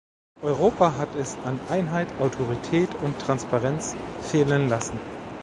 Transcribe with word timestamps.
Europa 0.41 0.97
hat 0.97 1.13
es 1.15 1.37
an 1.45 1.59
Einheit, 1.69 2.07
Autorität 2.19 2.89
und 3.03 3.19
Transparenz 3.19 3.95
fehlen 4.21 4.67
lassen. 4.67 4.99